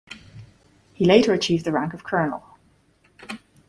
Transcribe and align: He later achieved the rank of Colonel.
He 0.93 1.05
later 1.05 1.31
achieved 1.31 1.63
the 1.63 1.71
rank 1.71 1.93
of 1.93 2.03
Colonel. 2.03 2.43